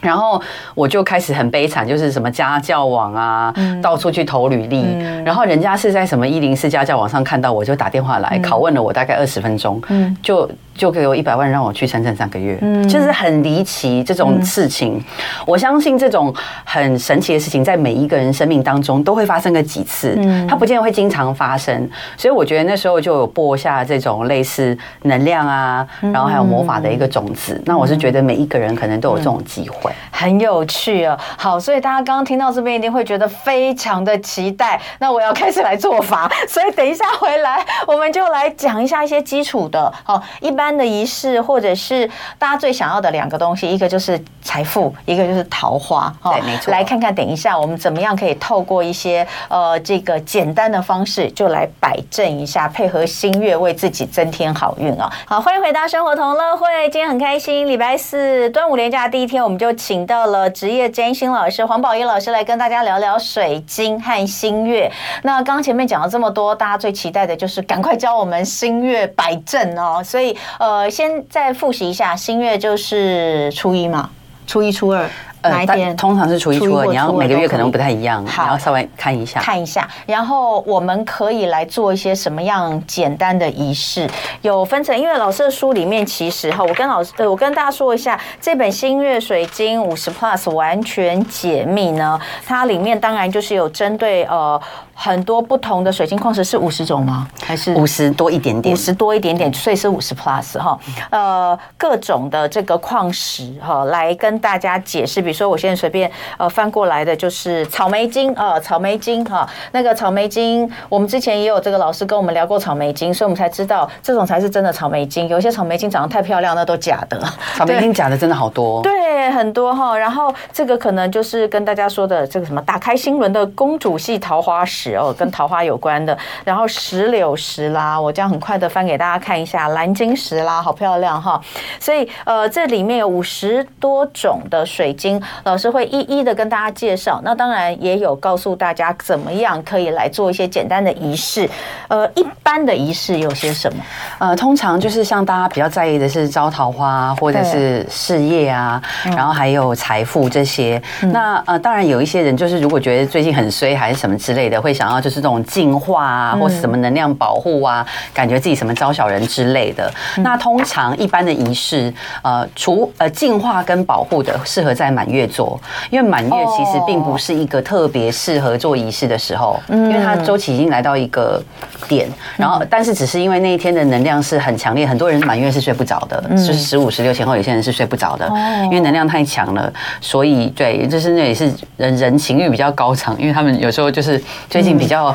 [0.00, 0.42] 然后
[0.74, 4.84] 我就开始很悲惨，就是什么家教网啊，到处去投履历。
[5.24, 9.80] 然后人家是在什么一零四家教网上看到我，就打电话来拷问了我大概二十分钟，
[10.20, 15.02] 就就给我一百万让我去深圳三个月，嗯就是很离奇这种事情。
[15.46, 21.88] 我相信这种很神奇的事情在每一个人生命当中都会发生个几次，嗯它不见得会经常发生。
[22.16, 27.60] 所以我觉得那时候就有播下这种类似能量啊，然后还有魔法的一个种子。
[27.64, 29.90] 那我是觉得每一个人可能都有这种机会。
[30.10, 31.18] 很有趣哦。
[31.36, 34.80] 好，所以大家刚刚听到这边一定会觉得非常的期待。
[34.98, 42.06] 那我要开始来做法，所以等一下回来我们就来讲一下一些基础的，好，一般的仪式，或者是
[42.38, 46.14] 大家最想要的两个东西，一个就是财富，一个就是桃花。
[46.22, 46.70] 对，没错。
[46.70, 55.10] 来看看等一下我们怎么样可以透过一些呃这个简单的方式，就来摆正一下，配合新月为自己增添好运啊。
[55.26, 64.90] 好，欢迎回到生活同乐会，今天很开心，礼拜四端午连假第一天，我们就请到了职业占星老师黄宝仪老师来跟大家聊聊水晶和新月。
[65.22, 70.02] 那刚刚前面讲了这么多，大家最期待的就是赶快教我们新月摆正哦。
[70.04, 74.10] 所以呃，先再复习一下，新月就是初一嘛，
[74.46, 75.08] 初一初二。
[75.42, 75.88] 哪一天？
[75.88, 79.88] 呃、通常是初一、初二，你要每个月可能不太一样，好，你要稍微看一下，看一下。
[80.06, 84.08] 然后我们可以来做一些什么样简单的仪式？
[84.42, 94.60] 有分成，因为老师的书里面其实哈，我跟老师，呃，我跟大家说一下，这本《新月水晶五十 Plus》完全解密呢，它里面当然就是有针对呃。
[94.94, 97.26] 很多不同的水晶矿石是五十种吗？
[97.42, 98.72] 还是五十多一点点？
[98.72, 100.78] 五十多一点点，所以是五十 plus 哈。
[101.10, 105.20] 呃，各种的这个矿石哈，来跟大家解释。
[105.20, 109.48] 比如说，我现在随便呃翻过来的就是草莓晶啊，草莓晶哈。
[109.72, 115.26] 那个草莓晶，我们之前也有这个老师跟我们聊过草莓晶，所以我们才知道这种才是真的草莓晶。
[115.28, 117.20] 有些草莓晶长得太漂亮，那都假的。
[117.56, 119.96] 草莓晶假的真的好多， 对，很多哈。
[119.96, 124.92] 然后这个可能就是跟大家说的这个什么打开心轮的公主系桃花石。
[124.96, 131.40] 哦，跟桃花有关的， 然后石榴石啦，我这样很快的翻给大家看一下，蓝晶石啦，好漂亮哈。
[131.78, 137.20] 所以呃，这里面有五十多种的水晶，老师会一一的跟大家介绍。
[137.24, 141.50] 那当然也有告诉大家怎么样可以来做一些简单的仪式。
[141.88, 143.82] 呃，一般的仪式有些什么？
[144.18, 148.80] 呃，通常就是像大家比较在意的是招桃花，或者是事业啊，
[149.16, 150.80] 然后还有财富这些。
[151.02, 154.92] 嗯、那呃，当然有一些人就是如果觉得最近很衰还是什么之类的，会想。
[154.92, 159.90] 要就是这种净化啊，或是什么能量保护啊，感觉自己什么招小人之类的。
[160.18, 161.90] 那通常一般的仪式，
[162.22, 171.40] 呃，除呃净化跟保护的，适合在满月做，因为满月其实并不是一个特别适合做仪式的时候，因为它周期已经来到一个
[171.86, 172.08] 点。
[172.36, 178.28] 然后，但是只是因为那一天的能量是很强烈，很多人满月是睡不着的，就是十五、十六前后，有些人是睡不着的，
[178.64, 179.72] 因为能量太强了。
[180.00, 184.20] 所以，对，就是那也是人人情欲比较高涨，因为他们有时候就是
[184.50, 184.72] 最近。
[184.82, 185.14] 比较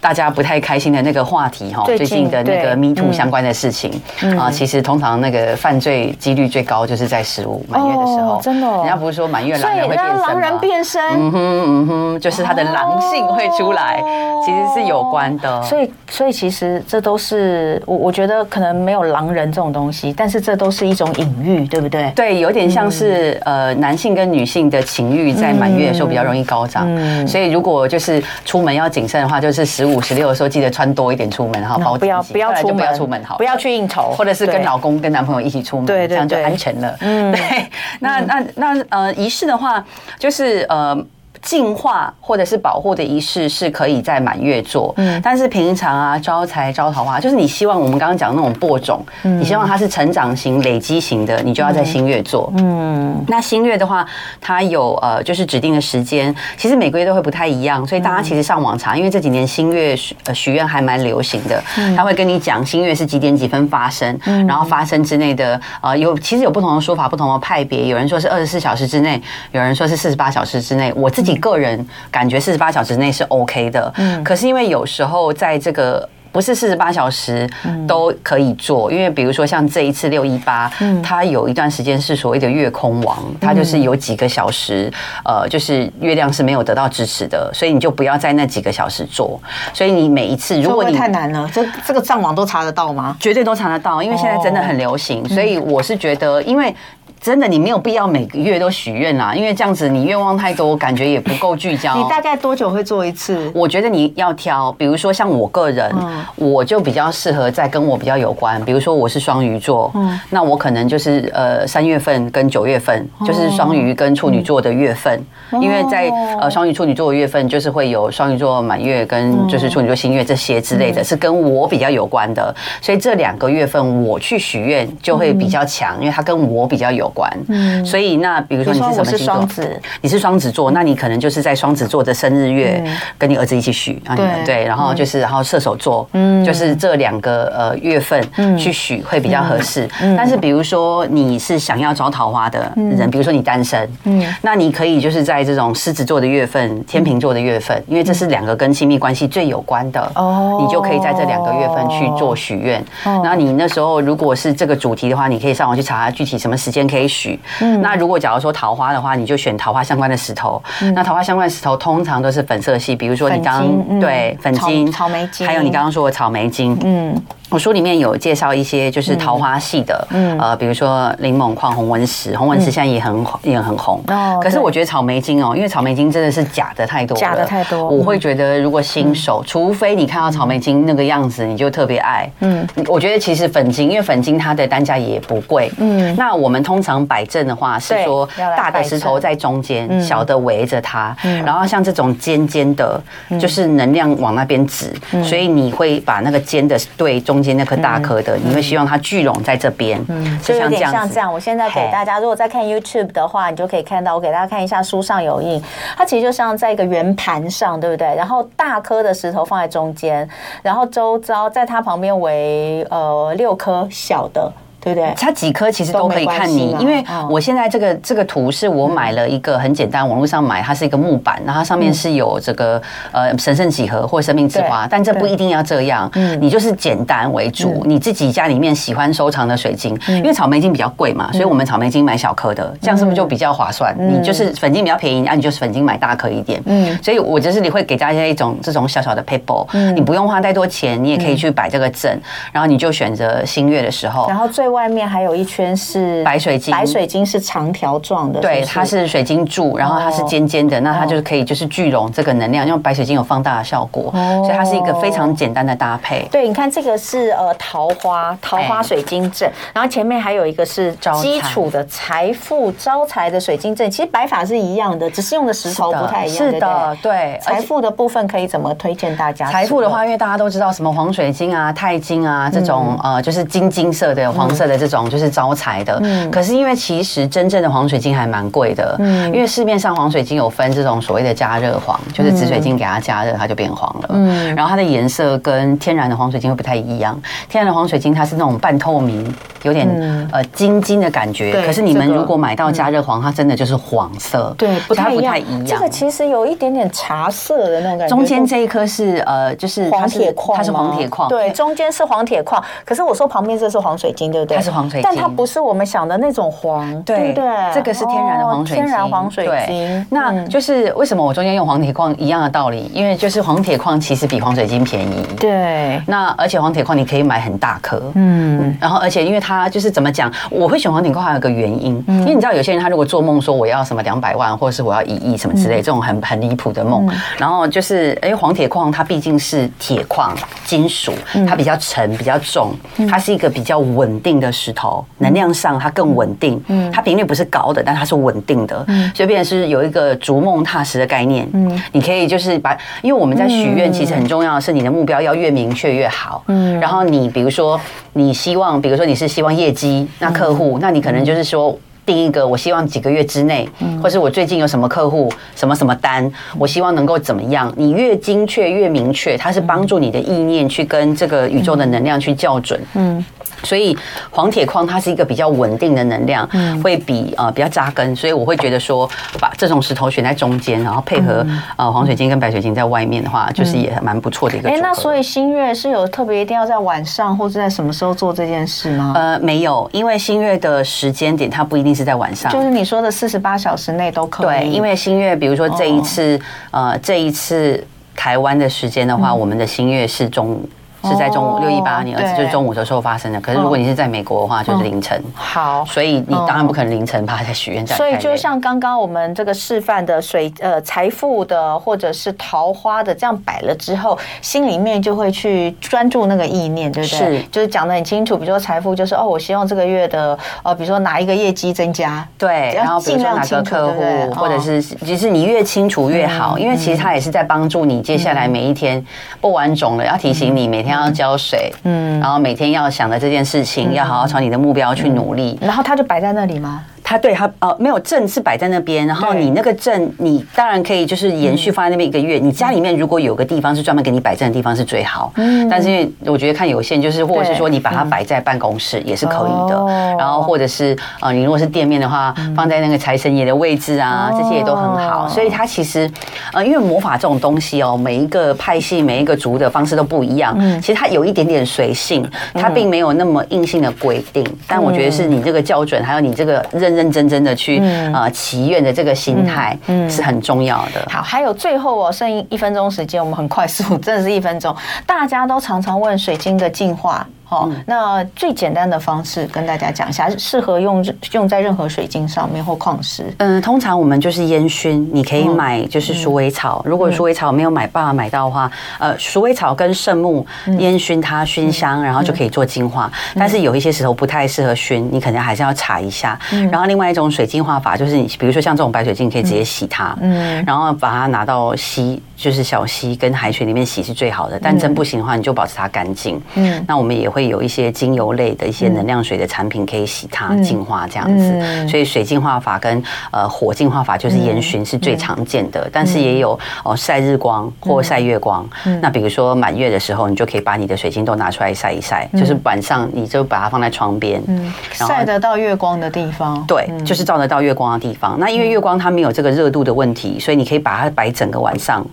[0.00, 3.90] 大家不太开心的那个话题哈，最近的那个 Me Too 相关的事情
[4.38, 10.26] 啊，其实通常那个犯罪几率最高就是在十五满月的时候，真的，人家不是说满月狼人会变身吗？
[10.28, 14.02] 狼人变身，嗯哼嗯哼，就是他的狼性会出来，
[14.44, 15.62] 其实是有关的。
[15.62, 22.10] 所以，所以其实这都是我我觉得可能没有狼人这种东西，但是这都是一种隐喻，对不对？
[22.14, 26.86] 对，有点像是呃男性跟女性的情欲在满月的时候比较容易高涨，
[27.26, 36.96] 所以如果就是出门要谨慎的话，就是十五、十六的时候记得穿多一点出门，然后包不要不要出门，不要出门好，不要去应酬，或者是跟老公跟男朋友一起出门，对，这样就安全了。
[37.00, 37.66] 嗯， 对。
[38.00, 39.84] 那那那呃，仪式的话，
[40.18, 40.96] 就是呃。
[41.42, 54.06] 净化或者是保护的仪式是可以在满月做，嗯，但是平常啊，招财招桃花，就是你希望我们刚刚讲的那种播种，嗯，你希望它是成长型、累积型的，你就要在新月做，嗯，那新月的话，
[54.40, 61.62] 它有呃，就是指定的时间，其实每个月都会不太一样，所以大家其实上网查，因为这几年新月许呃许愿还蛮流行的，
[61.96, 69.22] 他会跟你讲新月是几点几分发生，然后发生之内的呃有其实有不同的说法，不同的派别，有人说是二十四小时之内，
[69.52, 71.27] 有人说是四十八小时之内，我自己。
[71.28, 77.46] 自己个人感觉四十八小时内是 OK 的，嗯，可是因为有时候在这个不是四十八小时
[77.86, 84.90] 都可以做，因为比如说像这一次六一八，它有一段时间是所谓的月空王，它就是有几个小时，
[85.22, 89.38] 呃，就是月亮是没有得到支持的，所以你就不要在那几个小时做。
[89.74, 93.14] 所以你每一次，如果你太难了，这这个上网都查得到吗？
[93.20, 96.74] 绝对都查得到，因为现在真的很流行，所以我是觉得，因为。
[97.20, 101.96] 真的，你没有必要每个月都许愿啦，因为这样子你愿望太多，感觉也不够聚焦。
[101.96, 103.50] 你大概多久会做一次？
[103.54, 105.92] 我觉得你要挑，比如说像我个人，
[106.36, 109.92] 我就比较适合在跟我比较有关，比如说我是双鱼座，
[110.30, 115.20] 那我可能就是呃三月份跟九月份，就是双鱼跟处女座的月份，
[115.60, 116.08] 因为在
[116.40, 127.07] 呃双鱼处女座的月份，就是会有双鱼座满月跟就是处女座新月这些之类的，是跟我比较有关的，所以这两个月份我去许愿就会比较强，因为它跟我比较有。
[127.08, 127.30] 有关。
[127.48, 129.68] 嗯，所以那比如说你是什么星座？
[130.02, 132.84] 你是双子座，那你可能就是在双子座的生日月
[133.16, 138.22] 跟你儿子一起许啊，对，然后就是然后射手座，嗯，就是这两个呃月份
[138.58, 139.88] 去许会比较合适。
[140.16, 152.84] 但是比如说你是想要招桃花的人，比如说你单身，嗯，那你可以就是在这种狮子座的月份、天秤座的月份，因为这是两个跟亲密关系最有关的哦，你就可以在这两个月份去做许愿。
[153.22, 157.38] 那你那时候如果是这个主题的话，你可以上网去查具体什么时间可以许。
[157.60, 160.60] 嗯，那如果假如说桃花的话，你就选桃花相关的石头。
[160.94, 167.22] 那桃花相关的石头通常都是粉色系，比如说你刚刚对粉晶、草莓晶，还有你刚刚说的草莓晶，嗯。
[167.50, 174.02] 我书里面有介绍一些就是桃花系的，嗯，呃，比如说柠檬矿、红纹石，红纹石现在也很也很红。
[174.08, 174.38] 哦。
[174.42, 177.88] 可是我觉得草莓晶哦，因为草莓晶真的是假的太多了，假的太多。
[177.88, 182.30] 我会觉得如果新手，除非你看到草莓晶那个样子，你就特别爱。
[182.40, 182.66] 嗯。
[182.86, 185.72] 我觉得其实粉晶，因为粉晶它的单价也不贵。
[185.78, 186.14] 嗯。
[186.16, 191.16] 那我们通常摆正的话是说，大的石头在中间，小的围着它。
[191.24, 191.42] 嗯。
[191.44, 193.02] 然后像这种尖尖的，
[193.40, 194.94] 就是能量往那边指，
[195.24, 197.37] 所以你会把那个尖的对中。
[197.38, 201.32] 中间那颗大颗的，你会希望它聚拢在这边，嗯，就有点像这样。
[201.32, 205.62] 我现在给大家，如果在看 YouTube 的话，你就可以看到，我给大家看一下书上有印，
[205.96, 208.12] 它其实就像在一个圆盘上，对不对？
[208.16, 210.28] 然后大颗的石头放在中间，
[210.62, 214.52] 然后周遭在它旁边为呃六颗小的。
[214.80, 215.12] 对不对？
[215.16, 222.80] 它几颗其实都可以看你，因为我现在这个这个图是我买了一个很简单，网络上买，它是一个木板，然后它上面是有这个
[223.12, 226.10] 呃神圣几何或生命之花，但这不一定要这样，
[226.40, 233.94] 你就是简单为主，你自己家里面喜欢收藏的水晶，因为草莓晶比较贵嘛，所以我们草莓晶买小颗的，这样是不是就比较划算？
[233.98, 242.20] 你就是粉晶比较便宜，那你就是粉晶买大颗一点，嗯，所以我就是你会给大家一种这种小小的 paper，你不用花太多钱，你也可以去摆这个阵，
[242.52, 256.28] 然后你就选择新月的时候，然后最外面还有一圈是白水晶，白水晶是长条状的，对，它是水晶柱，然后它是尖尖的，那它就是可以就是聚拢这个能量，因为白水晶有放大的效果，所以它是一个非常简单的搭配。
[256.30, 266.50] 对，你看这个是呃桃花桃花水晶阵，然后前面还有一个是基础的财富招财的水晶阵，其实摆法是一样的，只是用的石头不太一样。
[266.50, 267.38] 是的，对。
[267.42, 269.50] 财富的部分可以怎么推荐大家？
[269.50, 274.98] 财富的话，因为大家都知道什么黄水晶啊、钛金啊这种呃，就是金金色的、黄色的这种。
[275.08, 289.32] 就是招财的，嗯，可是因为其实真正的黄水晶还蛮贵的，嗯，因为市面上黄水晶有分这种所谓的加热黄，就是紫水晶给它加热，它就变黄了，嗯，然后它的颜色跟天然的黄水晶会不太一样，天然的黄水晶它是那种半透明，
[289.62, 289.88] 有点
[290.32, 295.64] 呃晶晶的感觉，可是你们如果买到加热黄，它真的就是黄色，对，不太不太一样。
[295.64, 304.56] 这个其实有一点点茶色的那种感觉，中间这一颗是呃，就是黄铁矿，它是黄铁矿，对，中间是黄铁矿，可是我说旁边这是黄水晶，对不对？
[304.56, 305.10] 它是黄水晶。
[305.10, 307.44] 但它不是我们想的那种黄，对对，
[307.74, 310.06] 这个是天然的黄水晶，天然黄水晶。
[310.10, 316.00] 那就是为什么我中间用黄铁矿一样的道理，因为就是黄铁矿其实比黄水晶便宜，对。
[316.06, 318.76] 那而且黄铁矿你可以买很大颗，嗯。
[318.80, 331.12] 然后而且因为它就是怎么讲，我会选黄铁矿还有个原因，因为你知道有些人他如果做梦说我要什么两百万，或者是我要一亿什么之类这种很很离谱的梦，然后就是因为黄铁矿它毕竟是铁矿金属，
[331.46, 332.72] 它比较沉比较重，
[333.08, 335.04] 它是一个比较稳定的石头。
[335.18, 347.80] 能量上它更稳定，嗯，它频率不是高的，但它是稳定的，嗯，所以变成是有一个逐梦踏实的概念，嗯，你可以就是把，因为我们在许愿，其实很重要的是你的目标要越明确越好，嗯，然后你比如说
[348.12, 351.76] 你希望，比如说你是希望业绩，那客户，那你可能就是说
[352.06, 353.68] 定一个，我希望几个月之内，
[354.02, 363.24] 或是我最近有什么客户，什么什么单，我希望能够怎么样，你越精确越明确，它是帮助你的意念去跟这个宇宙的能量去校准，嗯。
[363.62, 363.96] 所以
[364.30, 366.48] 黄铁矿它是一个比较稳定的能量，
[366.82, 369.08] 会比呃比较扎根，所以我会觉得说
[369.40, 371.46] 把这种石头选在中间，然后配合
[371.76, 374.68] 呃黄水晶跟白水晶在外面的话，就是也蛮不错的一个。
[374.68, 379.12] 哎，那所以新月是有特别一定要在晚上或者在什么时候做这件事吗？
[379.14, 384.46] 呃，没有，因为新月的时间点它不一定是在晚上，就是你说的四十八小时内都可以。
[384.46, 386.40] 对，因为新月，比如说这一次
[386.70, 387.84] 呃这一次
[388.14, 390.68] 台湾的时间的话，我们的新月是中午。
[391.04, 393.40] 是在中午六一八，你儿子就是中午的时候发生的。
[393.40, 395.22] 可是如果你是在美国的话，就是凌晨。
[395.34, 397.96] 好，所以你当然不可能凌晨趴在许愿站。
[397.96, 407.18] 所以就像刚刚我们这个示范的水呃财富的或者是桃花的这样摆了之后，心里面就会去专注那个意念，对不对？
[407.18, 408.36] 是，就是讲的很清楚。
[408.36, 419.04] 比如说财富，就是哦，我希望这个月的呃，比如说哪一个业绩增加，对，然后比如说哪个客户，或者是其实你越清楚越好，因为其实他也是在帮助你接下来每一天
[419.40, 420.87] 不完种了，要提醒你每天。
[420.88, 425.58] 要浇水，嗯，然后每天要想的这件事情，要好好朝你的目标去努力。
[425.60, 426.84] 然后它就摆在那里吗？
[427.08, 432.38] 它对他呃没有证是摆在那边，然后你那个证你当然可以就是延续放在那边一个月。
[432.38, 439.86] 你家里面如果有个地方是专门给你摆证的地方是最好，嗯，但是因为我觉得看有限，就是或者是说你把它摆在办公室也是可以的，
[440.18, 445.26] 然后或者是呃你如果是店面的话，放在那个财神爷的位置啊，这些也都很好。
[445.26, 446.10] 所以它其实
[446.52, 457.78] 呃因为魔法这种东西哦，每一个派系每一个族的方式都不一样，嗯，其实它有一点点随性，它并没有那么硬性的规定，但我觉得是你这个校准，还有你这个认认真真的去
[458.12, 461.06] 呃祈愿的这个心态，嗯，是很重要的。
[461.08, 464.74] 好，还有最后哦，剩一分钟时间，我们很快速， 真的是一分钟。
[465.06, 467.24] 大家都常常问水晶的净化。
[467.48, 473.24] 好，那最简单的方式跟大家讲一下，适合用用在任何水晶上面或矿石。
[473.38, 476.82] 嗯，通常我们就是烟熏，你可以买就是鼠尾草。
[476.84, 480.46] 如果鼠尾草没有买办法买到的话，呃，鼠尾草跟圣木
[480.78, 483.10] 烟熏它熏香，然后就可以做净化。
[483.34, 486.38] 但是有一些石头不太适合熏，你可能还是要查一下。
[486.70, 494.60] 然后另外一种水晶化法就是你，比如说像这种白水晶，可以直接洗它，嗯，然后把它拿到溪，就是小溪跟海水里面洗是最好的。
[494.62, 496.38] 但真不行的话，你就保持它干净。
[496.54, 497.37] 嗯，那我们也会。
[497.38, 508.68] 会有一些精油类的一些能量水的产品可以洗它净化这样子，所以水净化法跟呃火净化法就是烟熏是最常见的，但是也有哦晒日光或晒月光。
[509.00, 514.42] 那比如说满月的时候，你就可以把你的水晶都拿出来晒一晒，就是晚上你就把它放在窗边，
[514.90, 516.64] 晒得到月光的地方。
[516.66, 518.36] 对，就是照得到月光的地方。
[518.40, 522.04] 那因为月光它没有这个热度的问题，所以你可以把它摆整个晚上，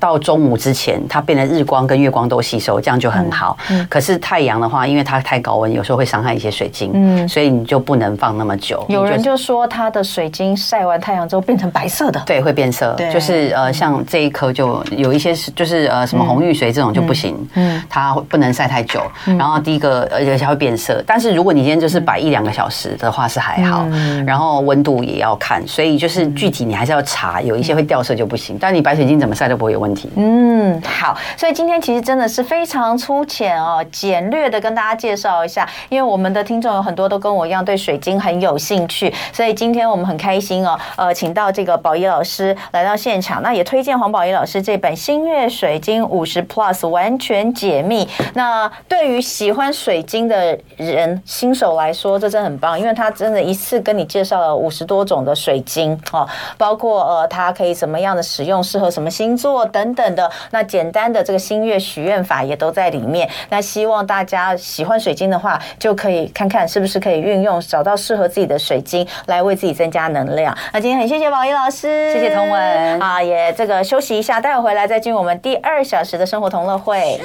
[0.00, 3.56] 到中午之前，它变得日光跟月光都吸收，这样就很好。
[3.88, 8.84] 可是太阳的话，因为它太高温，有时候会伤害一些水晶，嗯，所以你就不能放那么久。
[8.88, 19.02] 有人就说它的水晶晒完太阳之后变成白色的，对，会变色，就是呃，像这一颗就有一些是，就是呃，什么红玉髓这种就不行，嗯，它不能晒太久。
[19.38, 23.86] 然后第一个而且它会变色，但是如果你今天就是摆一两个小时的话是还好，
[24.26, 28.56] 然后温度也要看，所以就是具体你还是要查，有一些会掉色就不行。
[28.60, 30.08] 但你白水晶怎么晒都不会有问题。
[30.16, 34.92] 嗯，好，所以今天其实真的是非常粗浅哦，简略的跟大家。
[35.02, 48.08] 介绍一下，因为我们的听众有很多都跟我一样对水晶很有兴趣，所以今天我们很开心哦，呃，请到这个宝仪老师来到现场，那也推荐黄宝仪老师这本《星月水晶五十 Plus》完全解密。
[48.34, 60.30] 那对于喜欢水晶的人新手来说，这真的很棒，因为他真的一次跟你介绍了五十多种的水晶哦，包括呃，它可以怎么样的使用，适合什么星座等等的。
[60.52, 63.28] 那简单的这个星月许愿法也都在里面。
[63.48, 64.92] 那希望大家喜欢。
[65.02, 70.56] 水晶的话，就可以看看是不是可以运用，找到适合自己的水晶来为自己增加能量。
[70.72, 77.20] 那今天很谢谢宝仪老师，谢谢童文啊，也这个休息一下，待会回来再进入我们第二小时的生活同乐会。